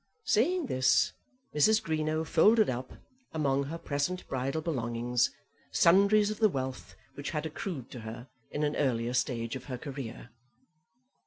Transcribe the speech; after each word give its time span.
Saying 0.25 0.65
this, 0.65 1.13
Mrs. 1.55 1.79
Greenow 1.79 2.25
folded 2.25 2.71
up, 2.71 2.91
among 3.35 3.65
her 3.65 3.77
present 3.77 4.27
bridal 4.27 4.63
belongings, 4.63 5.29
sundries 5.73 6.31
of 6.31 6.39
the 6.39 6.49
wealth 6.49 6.95
which 7.13 7.29
had 7.29 7.45
accrued 7.45 7.91
to 7.91 7.99
her 7.99 8.27
in 8.49 8.63
an 8.63 8.75
earlier 8.77 9.13
stage 9.13 9.55
of 9.55 9.65
her 9.65 9.77
career. 9.77 10.31